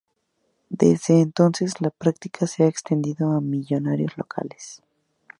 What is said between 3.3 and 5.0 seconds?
a millonarios locales.